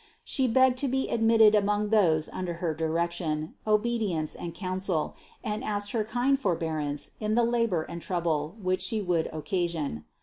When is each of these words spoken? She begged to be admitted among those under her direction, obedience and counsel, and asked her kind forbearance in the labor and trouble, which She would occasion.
She 0.23 0.47
begged 0.47 0.79
to 0.79 0.87
be 0.87 1.09
admitted 1.09 1.53
among 1.53 1.89
those 1.89 2.27
under 2.29 2.55
her 2.55 2.73
direction, 2.73 3.53
obedience 3.67 4.33
and 4.33 4.51
counsel, 4.55 5.15
and 5.43 5.63
asked 5.63 5.91
her 5.91 6.03
kind 6.03 6.39
forbearance 6.39 7.11
in 7.19 7.35
the 7.35 7.43
labor 7.45 7.83
and 7.83 8.01
trouble, 8.01 8.55
which 8.59 8.81
She 8.81 8.99
would 8.99 9.27
occasion. 9.31 10.05